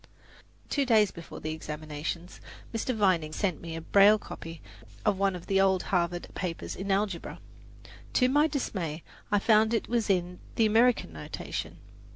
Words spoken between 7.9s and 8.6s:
To my